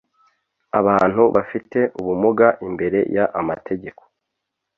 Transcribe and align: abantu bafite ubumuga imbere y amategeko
abantu 0.79 1.21
bafite 1.35 1.79
ubumuga 1.99 2.47
imbere 2.67 2.99
y 3.15 3.19
amategeko 3.41 4.01